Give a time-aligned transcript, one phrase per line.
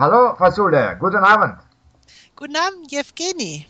[0.00, 1.58] Hallo, Fasule, guten Abend.
[2.34, 3.66] Guten Abend, Jewgeni.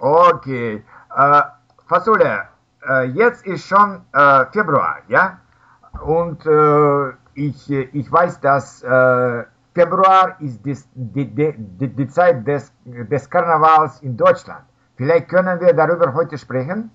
[0.00, 0.82] Okay,
[1.16, 1.42] äh,
[1.86, 2.48] Fasule,
[2.90, 5.38] äh, jetzt ist schon äh, Februar, ja?
[6.04, 12.72] Und äh, ich, ich weiß, dass äh, Februar ist des, die, die, die Zeit des,
[12.84, 14.64] des Karnevals in Deutschland.
[14.96, 16.90] Vielleicht können wir darüber heute sprechen?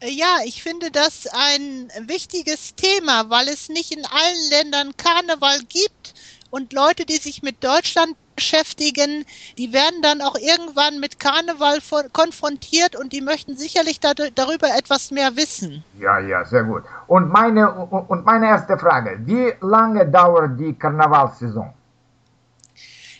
[0.00, 5.58] Äh, ja, ich finde das ein wichtiges Thema, weil es nicht in allen Ländern Karneval
[5.68, 6.14] gibt
[6.50, 9.24] und Leute, die sich mit Deutschland beschäftigen,
[9.58, 11.80] die werden dann auch irgendwann mit Karneval
[12.12, 15.84] konfrontiert und die möchten sicherlich da, darüber etwas mehr wissen.
[15.98, 16.84] Ja, ja, sehr gut.
[17.08, 21.72] Und meine, und meine erste Frage, wie lange dauert die Karnevalsaison?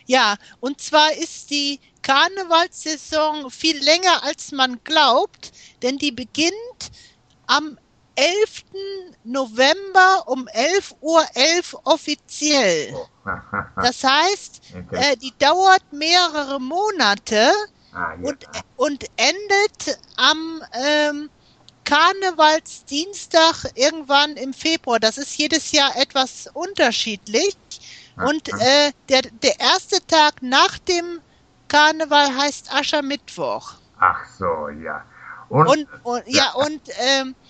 [0.06, 6.80] Ja, und zwar ist die Karnevalssaison viel länger, als man glaubt, denn die beginnt
[7.46, 7.76] am
[8.18, 8.64] 11.
[9.22, 12.94] November um 11.11 Uhr .11 offiziell.
[13.76, 17.52] Das heißt, äh, die dauert mehrere Monate
[17.92, 18.26] ah, ja.
[18.26, 21.28] und, und endet am ähm,
[21.84, 24.98] Karnevalsdienstag irgendwann im Februar.
[24.98, 27.56] Das ist jedes Jahr etwas unterschiedlich.
[28.16, 31.20] Und äh, der, der erste Tag nach dem
[31.68, 33.74] Karneval heißt Aschermittwoch.
[34.00, 35.04] Ach so, ja.
[35.48, 37.47] Und, und, und ja, und ähm, äh,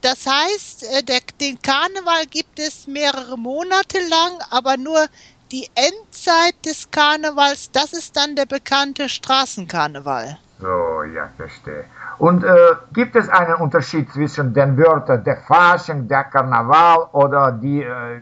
[0.00, 5.06] das heißt, äh, der, den Karneval gibt es mehrere Monate lang, aber nur
[5.50, 10.38] die Endzeit des Karnevals, das ist dann der bekannte Straßenkarneval.
[10.60, 11.84] So, ja, verstehe.
[12.18, 12.56] Und äh,
[12.92, 18.20] gibt es einen Unterschied zwischen den Wörtern der Fasching, der Karneval oder die, äh,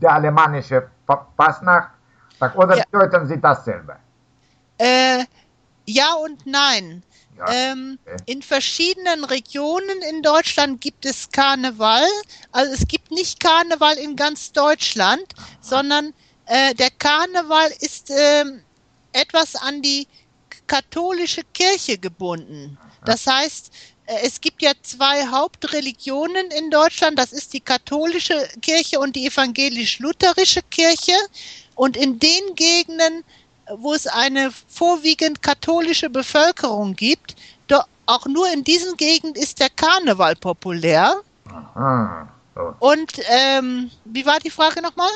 [0.00, 0.88] der alemannische
[1.36, 1.90] Passnacht?
[2.54, 2.84] Oder ja.
[2.90, 3.96] bedeuten sie dasselbe?
[4.76, 5.24] Äh,
[5.86, 7.02] ja und nein.
[7.36, 8.16] Ja, ähm, okay.
[8.26, 12.06] In verschiedenen Regionen in Deutschland gibt es Karneval.
[12.52, 15.46] Also es gibt nicht Karneval in ganz Deutschland, Aha.
[15.60, 16.14] sondern
[16.46, 18.44] äh, der Karneval ist äh,
[19.12, 20.06] etwas an die
[20.66, 22.78] katholische Kirche gebunden.
[22.80, 22.88] Aha.
[23.04, 23.72] Das heißt,
[24.06, 27.18] äh, es gibt ja zwei Hauptreligionen in Deutschland.
[27.18, 31.16] Das ist die katholische Kirche und die evangelisch-lutherische Kirche.
[31.74, 33.24] Und in den Gegenden
[33.76, 37.36] wo es eine vorwiegend katholische Bevölkerung gibt,
[37.66, 41.14] doch auch nur in diesen Gegenden ist der Karneval populär.
[41.48, 42.28] Aha.
[42.54, 42.74] So.
[42.78, 45.10] Und ähm, wie war die Frage nochmal?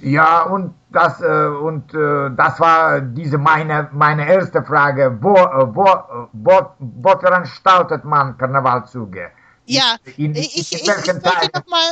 [0.00, 5.18] Ja, und das, äh, und, äh, das war diese meine, meine erste Frage.
[5.20, 9.30] Wo, äh, wo, wo, wo veranstaltet man Karnevalzüge?
[9.66, 11.14] Ja, in, in, ich, ich, ich, möchte
[11.52, 11.82] nochmal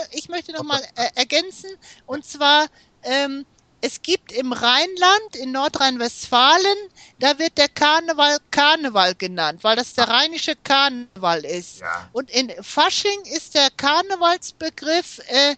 [0.56, 1.70] noch mal, äh, ergänzen.
[2.06, 2.66] Und zwar
[3.02, 3.44] ähm,
[3.86, 6.76] es gibt im Rheinland, in Nordrhein-Westfalen,
[7.20, 11.80] da wird der Karneval Karneval genannt, weil das der rheinische Karneval ist.
[11.80, 12.08] Ja.
[12.12, 15.54] Und in Fasching ist der Karnevalsbegriff äh,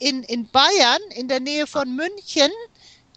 [0.00, 2.50] in, in Bayern, in der Nähe von München,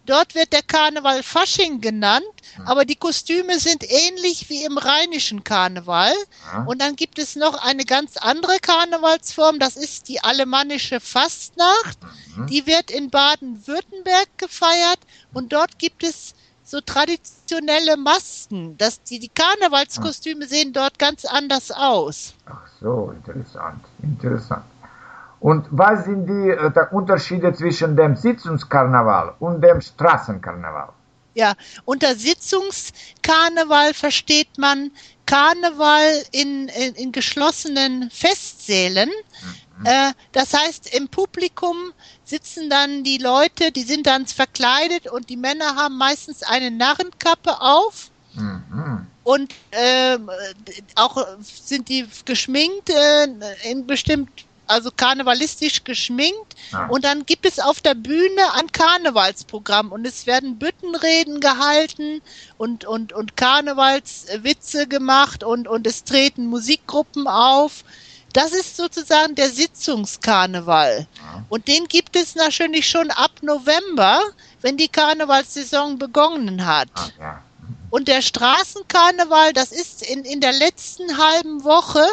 [0.06, 2.68] Dort wird der Karneval Fasching genannt, hm.
[2.68, 6.14] aber die Kostüme sind ähnlich wie im rheinischen Karneval.
[6.66, 11.98] Und dann gibt es noch eine ganz andere Karnevalsform, das ist die alemannische Fastnacht.
[12.36, 12.48] Mhm.
[12.48, 15.00] Die wird in Baden-Württemberg gefeiert
[15.34, 16.34] und dort gibt es
[16.64, 18.78] so traditionelle Masken.
[18.78, 22.34] Das, die, die Karnevalskostüme sehen dort ganz anders aus.
[22.46, 24.66] Ach so, interessant, interessant.
[25.46, 30.90] Und was sind die äh, Unterschiede zwischen dem Sitzungskarneval und dem Straßenkarneval?
[31.36, 31.54] Ja,
[31.86, 34.90] unter Sitzungskarneval versteht man
[35.28, 39.12] Karneval in, in, in geschlossenen Festsälen.
[39.78, 39.86] Mhm.
[39.86, 45.38] Äh, das heißt, im Publikum sitzen dann die Leute, die sind dann verkleidet und die
[45.38, 48.10] Männer haben meistens eine Narrenkappe auf.
[48.34, 49.06] Mhm.
[49.24, 50.18] Und äh,
[50.96, 53.28] auch sind die geschminkt äh,
[53.70, 56.56] in bestimmt also karnevalistisch geschminkt.
[56.72, 56.88] Ah.
[56.88, 62.22] Und dann gibt es auf der Bühne ein Karnevalsprogramm und es werden Büttenreden gehalten
[62.58, 67.84] und, und, und Karnevalswitze gemacht und, und es treten Musikgruppen auf.
[68.34, 71.08] Das ist sozusagen der Sitzungskarneval.
[71.22, 71.44] Ah.
[71.47, 74.22] Und den gibt es natürlich schon ab November,
[74.62, 76.90] wenn die Karnevalssaison begonnen hat.
[76.96, 77.41] Ah, ja.
[77.90, 82.06] Und der Straßenkarneval, das ist in, in der letzten halben Woche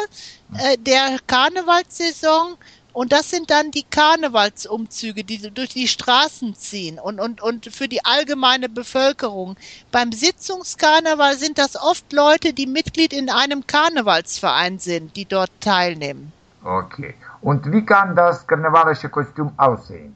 [0.59, 2.57] äh, der Karnevalssaison
[2.93, 7.87] und das sind dann die Karnevalsumzüge, die durch die Straßen ziehen und, und, und für
[7.87, 9.57] die allgemeine Bevölkerung.
[9.91, 16.31] Beim Sitzungskarneval sind das oft Leute, die Mitglied in einem Karnevalsverein sind, die dort teilnehmen.
[16.63, 17.15] Okay.
[17.41, 20.15] Und wie kann das karnevalische Kostüm aussehen?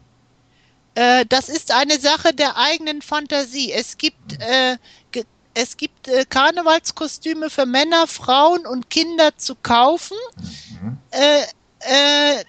[0.94, 3.72] Äh, das ist eine Sache der eigenen Fantasie.
[3.74, 4.78] Es gibt äh,
[5.60, 10.18] es gibt äh, Karnevalskostüme für Männer, Frauen und Kinder zu kaufen.
[10.36, 10.98] Mhm.
[11.12, 11.42] Äh,
[11.80, 12.44] äh,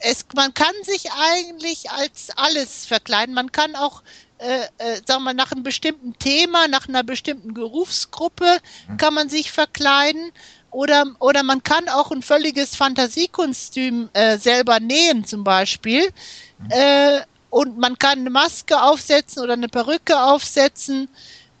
[0.00, 3.34] es, man kann sich eigentlich als alles verkleiden.
[3.34, 4.02] Man kann auch,
[4.38, 8.58] äh, äh, sagen wir, nach einem bestimmten Thema, nach einer bestimmten Berufsgruppe
[8.88, 8.96] Mhm.
[8.98, 10.30] kann man sich verkleiden.
[10.70, 16.12] Oder, oder man kann auch ein völliges Fantasiekostüm äh, selber nähen, zum Beispiel.
[16.68, 21.08] Äh, und man kann eine Maske aufsetzen oder eine Perücke aufsetzen.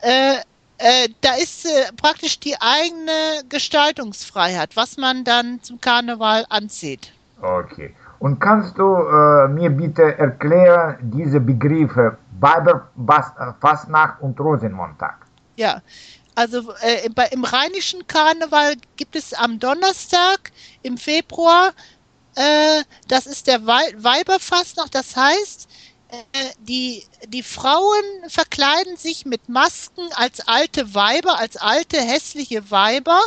[0.04, 0.36] Äh,
[0.78, 7.12] äh, da ist äh, praktisch die eigene Gestaltungsfreiheit, was man dann zum Karneval anzieht.
[7.40, 7.94] Okay.
[8.18, 15.16] Und kannst du äh, mir bitte erklären diese Begriffe Weiberfastnacht und Rosenmontag?
[15.56, 15.80] Ja,
[16.34, 20.52] also äh, bei, im rheinischen Karneval gibt es am Donnerstag
[20.82, 21.72] im Februar,
[22.34, 25.68] äh, das ist der Wei Weiberfastnacht, das heißt,
[26.60, 33.20] die, die Frauen verkleiden sich mit Masken als alte Weiber, als alte hässliche Weiber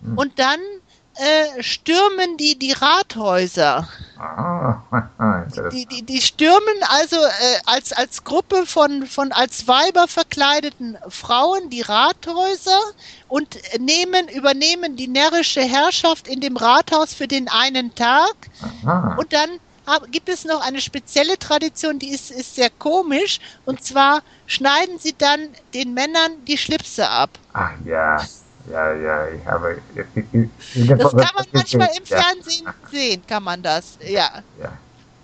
[0.00, 0.18] Mhm.
[0.18, 0.60] und dann
[1.16, 3.88] äh, stürmen die die Rathäuser.
[4.18, 4.82] Ah.
[5.72, 11.70] Die, die, die stürmen also äh, als, als Gruppe von, von als Weiber verkleideten Frauen
[11.70, 12.80] die Rathäuser
[13.28, 18.34] und nehmen, übernehmen die närrische Herrschaft in dem Rathaus für den einen Tag.
[18.84, 19.16] Aha.
[19.18, 19.50] Und dann
[20.10, 23.40] gibt es noch eine spezielle Tradition, die ist, ist sehr komisch.
[23.64, 27.30] Und zwar schneiden sie dann den Männern die Schlipse ab.
[27.52, 28.18] Ach ja,
[28.70, 29.80] ja, ja, ich habe.
[30.74, 34.42] Das kann man manchmal im ja, Fernsehen sehen, kann man das, ja.
[34.60, 34.72] ja.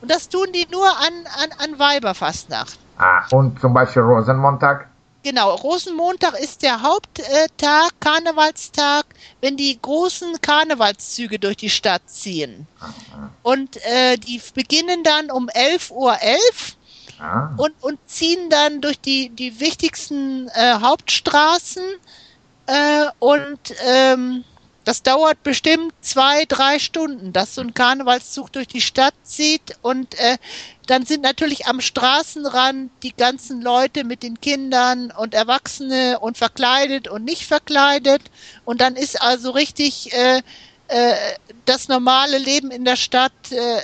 [0.01, 2.79] Und das tun die nur an, an, an Weiberfastnacht.
[2.99, 4.89] Ah, und zum Beispiel Rosenmontag?
[5.23, 9.05] Genau, Rosenmontag ist der Haupttag, Karnevalstag,
[9.43, 12.67] wenn die großen Karnevalszüge durch die Stadt ziehen.
[13.43, 16.19] Und äh, die beginnen dann um 11.11 Uhr
[17.21, 21.83] Ah, und, und ziehen dann durch die, die wichtigsten äh, Hauptstraßen.
[22.67, 24.45] Äh, und ähm,
[24.85, 29.77] das dauert bestimmt zwei, drei Stunden, dass so ein Karnevalszug durch die Stadt zieht.
[29.83, 30.39] Und äh,
[30.87, 37.07] dann sind natürlich am Straßenrand die ganzen Leute mit den Kindern und Erwachsene und verkleidet
[37.07, 38.23] und nicht verkleidet.
[38.65, 40.41] Und dann ist also richtig äh,
[40.91, 41.15] äh,
[41.65, 43.81] das normale Leben in der Stadt äh,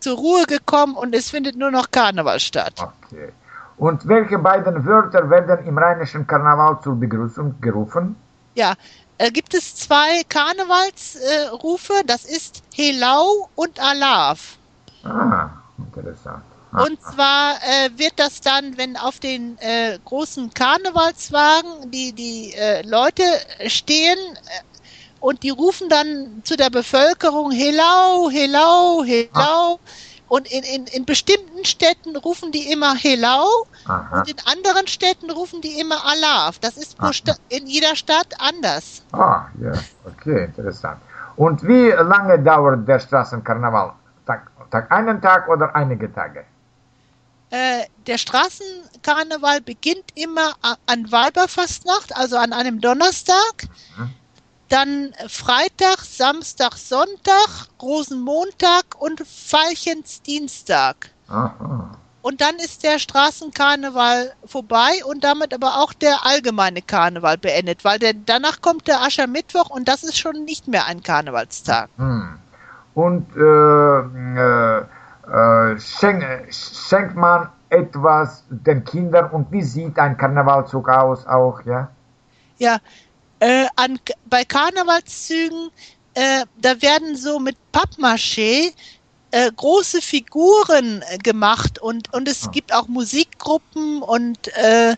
[0.00, 2.74] zur Ruhe gekommen und es findet nur noch Karneval statt.
[2.80, 3.32] okay.
[3.78, 8.16] Und welche beiden Wörter werden im rheinischen Karneval zur Begrüßung gerufen?
[8.54, 8.74] Ja,
[9.18, 14.56] äh, gibt es zwei Karnevalsrufe, äh, das ist Helau und Alaf.
[15.04, 16.42] Ah, interessant.
[16.72, 22.54] Ah, Und zwar äh, wird das dann, wenn auf den äh, großen Karnevalswagen die, die
[22.54, 23.22] äh, Leute
[23.66, 24.18] stehen
[25.20, 29.78] und die rufen dann zu der Bevölkerung Helau, Helau, Helau.
[30.28, 33.46] Und in, in, in bestimmten Städten rufen die immer Helau
[33.86, 34.20] aha.
[34.20, 36.58] und in anderen Städten rufen die immer Alaf.
[36.58, 37.12] Das ist Ah.
[37.48, 39.02] In jeder Stadt anders.
[39.12, 39.72] Ah, ja,
[40.04, 41.00] okay, interessant.
[41.36, 43.92] Und wie lange dauert der Straßenkarneval?
[44.26, 46.44] Tag, Tag einen Tag oder einige Tage?
[47.50, 50.54] Äh, der Straßenkarneval beginnt immer
[50.86, 53.68] an Weiberfastnacht, also an einem Donnerstag.
[53.96, 54.10] Mhm.
[54.68, 61.10] Dann Freitag, Samstag, Sonntag, Rosenmontag und Veilchensdienstag.
[61.28, 61.96] Aha.
[62.22, 68.00] Und dann ist der Straßenkarneval vorbei und damit aber auch der allgemeine Karneval beendet, weil
[68.00, 71.88] der, danach kommt der Aschermittwoch und das ist schon nicht mehr ein Karnevalstag.
[71.96, 72.38] Hm.
[72.94, 74.00] Und äh,
[74.40, 74.86] äh,
[75.30, 81.90] äh, schenk, schenkt man etwas den Kindern und wie sieht ein Karnevalzug aus auch, ja?
[82.58, 82.78] Ja,
[83.40, 85.70] äh, an, bei Karnevalszügen,
[86.14, 88.72] äh, da werden so mit Pappmaché
[89.30, 92.50] äh, große Figuren äh, gemacht und, und es Ah.
[92.50, 94.92] gibt auch Musikgruppen und äh,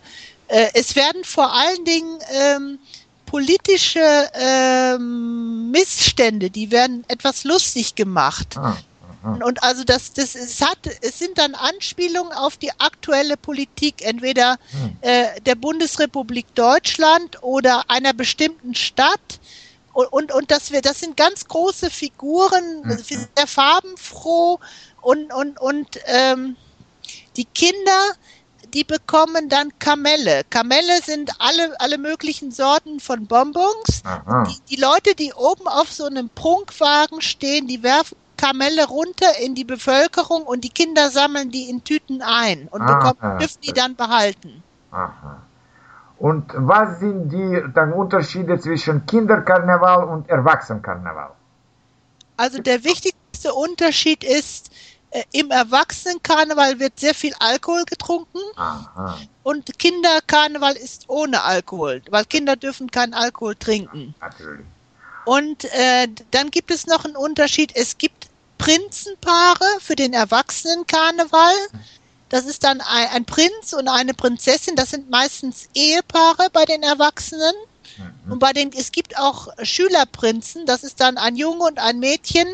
[0.48, 2.78] äh, es werden vor allen Dingen ähm,
[3.26, 8.56] politische ähm, Missstände, die werden etwas lustig gemacht.
[8.56, 8.76] Ah,
[9.36, 9.44] aha.
[9.44, 14.58] Und also das, das es hat, es sind dann Anspielungen auf die aktuelle Politik, entweder
[14.70, 14.96] Hm.
[15.02, 19.40] äh, der Bundesrepublik Deutschland oder einer bestimmten Stadt.
[19.92, 22.98] Und, und, und das, wir, das sind ganz große Figuren, Mhm.
[23.36, 24.58] sehr farbenfroh
[25.02, 26.56] und, und, und ähm,
[27.36, 28.12] die Kinder,
[28.74, 30.42] die bekommen dann Kamelle.
[30.50, 34.04] Kamelle sind alle, alle möglichen Sorten von Bonbons.
[34.46, 39.54] Die, die Leute, die oben auf so einem Prunkwagen stehen, die werfen Kamelle runter in
[39.54, 43.96] die Bevölkerung und die Kinder sammeln die in Tüten ein und bekommen, dürfen die dann
[43.96, 44.62] behalten.
[44.90, 45.42] Aha.
[46.18, 51.30] Und was sind die dann Unterschiede zwischen Kinderkarneval und Erwachsenenkarneval?
[52.36, 54.70] Also der wichtigste Unterschied ist,
[55.10, 59.18] äh, im Erwachsenenkarneval wird sehr viel Alkohol getrunken Aha.
[59.42, 64.14] und Kinderkarneval ist ohne Alkohol, weil Kinder dürfen keinen Alkohol trinken.
[64.20, 64.66] Natürlich.
[65.24, 67.72] Und äh, dann gibt es noch einen Unterschied.
[67.74, 68.27] Es gibt
[68.58, 71.54] Prinzenpaare für den Erwachsenenkarneval.
[72.28, 74.76] Das ist dann ein, ein Prinz und eine Prinzessin.
[74.76, 77.54] Das sind meistens Ehepaare bei den Erwachsenen.
[77.96, 78.32] Mhm.
[78.32, 80.66] Und bei den, es gibt auch Schülerprinzen.
[80.66, 82.48] Das ist dann ein Junge und ein Mädchen,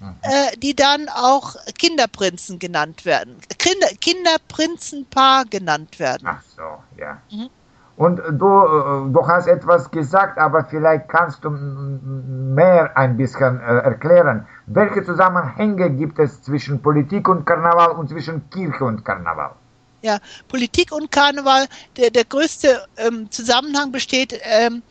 [0.00, 0.16] mhm.
[0.22, 3.38] äh, die dann auch Kinderprinzen genannt werden.
[3.58, 6.28] Kinder, Kinderprinzenpaar genannt werden.
[6.28, 7.22] Ach so, ja.
[7.30, 7.48] Mhm.
[7.96, 13.78] Und du, äh, du hast etwas gesagt, aber vielleicht kannst du mehr ein bisschen äh,
[13.78, 14.46] erklären.
[14.66, 19.52] Welche Zusammenhänge gibt es zwischen Politik und Karneval und zwischen Kirche und Karneval?
[20.02, 24.82] Ja, Politik und Karneval, der, der größte ähm, Zusammenhang besteht ähm,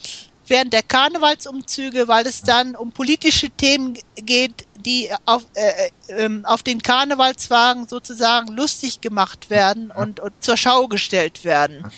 [0.47, 6.45] während der Karnevalsumzüge, weil es dann um politische Themen geht, die auf, äh, äh, ähm,
[6.45, 11.91] auf den Karnevalswagen sozusagen lustig gemacht werden und, und zur Schau gestellt werden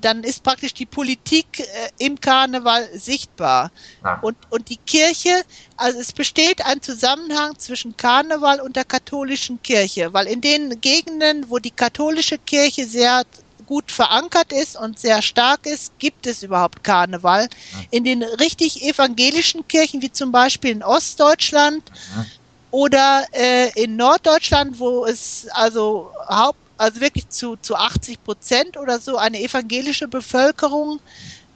[0.00, 1.64] dann ist praktisch die Politik äh,
[1.98, 3.70] im Karneval sichtbar.
[4.02, 4.18] Ah.
[4.20, 5.42] Und, und die Kirche,
[5.76, 11.48] also es besteht ein Zusammenhang zwischen Karneval und der katholischen Kirche, weil in den Gegenden,
[11.48, 13.22] wo die katholische Kirche sehr
[13.66, 17.48] gut verankert ist und sehr stark ist, gibt es überhaupt Karneval.
[17.74, 17.82] Ah.
[17.90, 21.82] In den richtig evangelischen Kirchen, wie zum Beispiel in Ostdeutschland
[22.14, 22.26] mhm.
[22.70, 28.98] oder äh, in Norddeutschland, wo es also haupt also wirklich zu, zu 80 Prozent oder
[28.98, 31.00] so eine evangelische Bevölkerung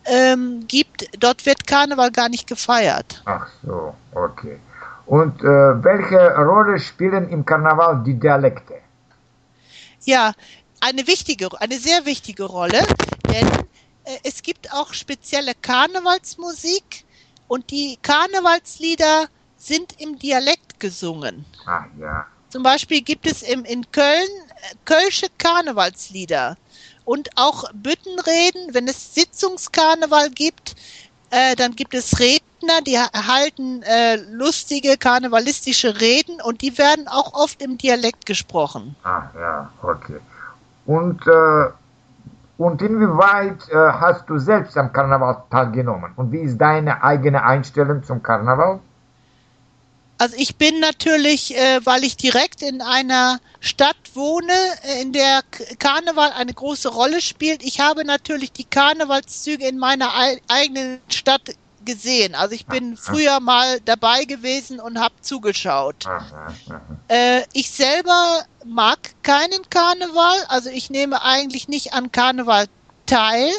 [0.05, 3.23] ähm, gibt, dort wird Karneval gar nicht gefeiert.
[3.27, 4.59] Ach so, okay.
[5.07, 8.75] Und äh, welche Rolle spielen im Karneval die Dialekte?
[10.05, 10.33] Ja,
[10.81, 12.83] eine wichtige, eine sehr wichtige Rolle,
[13.29, 13.47] denn
[14.05, 17.05] äh, es gibt auch spezielle Karnevalsmusik
[17.49, 21.45] und die Karnevalslieder sind im Dialekt gesungen.
[21.67, 22.27] Ach ja.
[22.51, 24.29] Zum Beispiel gibt es im, in Köln
[24.85, 26.57] Kölsche Karnevalslieder
[27.05, 28.75] und auch Büttenreden.
[28.75, 30.77] Wenn es Sitzungskarneval gibt,
[31.31, 37.33] äh, dann gibt es Redner, die erhalten äh, lustige karnevalistische Reden und die werden auch
[37.35, 38.97] oft im Dialekt gesprochen.
[39.05, 40.19] Ah, ja, okay.
[40.87, 41.67] Und, äh,
[42.59, 46.13] und inwieweit äh, hast du selbst am Karneval teilgenommen?
[46.17, 48.81] Und wie ist deine eigene Einstellung zum Karneval?
[50.21, 55.41] Also ich bin natürlich, äh, weil ich direkt in einer Stadt wohne, äh, in der
[55.79, 57.63] Karneval eine große Rolle spielt.
[57.63, 60.13] Ich habe natürlich die Karnevalszüge in meiner
[60.49, 61.55] eigenen Stadt
[61.87, 62.35] gesehen.
[62.35, 66.05] Also ich bin früher mal dabei gewesen und habe zugeschaut.
[67.09, 72.67] Äh, ich selber mag keinen Karneval, also ich nehme eigentlich nicht an Karneval
[73.07, 73.51] teil.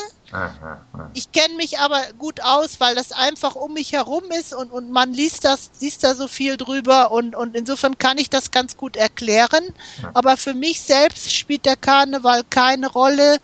[1.14, 4.92] Ich kenne mich aber gut aus, weil das einfach um mich herum ist und, und
[4.92, 8.78] man liest das, liest da so viel drüber und, und insofern kann ich das ganz
[8.78, 9.74] gut erklären.
[10.14, 13.38] Aber für mich selbst spielt der Karneval keine Rolle.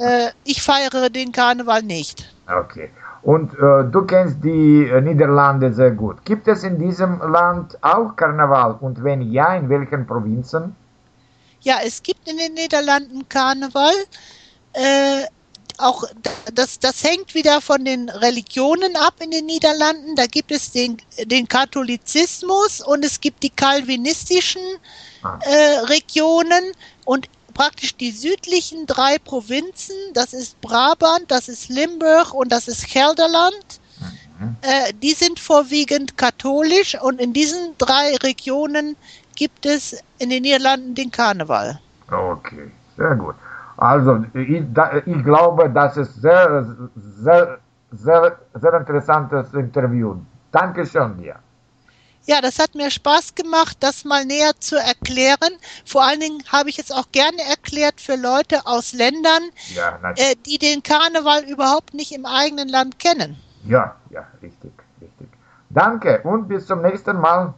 [0.00, 2.32] Äh, ich feiere den Karneval nicht.
[2.46, 2.90] Okay.
[3.22, 6.24] Und äh, du kennst die äh, Niederlande sehr gut.
[6.24, 8.78] Gibt es in diesem Land auch Karneval?
[8.80, 10.74] Und wenn ja, in welchen Provinzen?
[11.60, 13.94] Ja, es gibt in den Niederlanden Karneval.
[14.72, 15.26] Äh,
[15.82, 16.04] auch
[16.52, 20.16] das, das hängt wieder von den Religionen ab in den Niederlanden.
[20.16, 24.62] Da gibt es den, den Katholizismus und es gibt die kalvinistischen
[25.40, 26.72] äh, Regionen
[27.04, 32.88] und praktisch die südlichen drei Provinzen, das ist Brabant, das ist Limburg und das ist
[32.88, 33.80] Gelderland.
[34.38, 34.56] Mhm.
[34.62, 38.96] Äh, die sind vorwiegend katholisch und in diesen drei Regionen
[39.36, 41.80] gibt es in den Niederlanden den Karneval.
[42.10, 43.34] Okay, sehr gut.
[43.82, 44.62] Also, ich,
[45.06, 47.58] ich glaube, das ist sehr, sehr,
[47.90, 50.14] sehr, sehr interessantes Interview.
[50.52, 51.34] Dankeschön dir.
[52.24, 55.54] Ja, das hat mir Spaß gemacht, das mal näher zu erklären.
[55.84, 60.36] Vor allen Dingen habe ich es auch gerne erklärt für Leute aus Ländern, ja, äh,
[60.46, 63.36] die den Karneval überhaupt nicht im eigenen Land kennen.
[63.66, 65.26] Ja, ja, richtig, richtig.
[65.70, 67.52] Danke und bis zum nächsten Mal.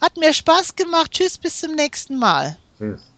[0.00, 1.12] Hat mir Spaß gemacht.
[1.12, 2.56] Tschüss, bis zum nächsten Mal.
[2.76, 3.11] Tschüss.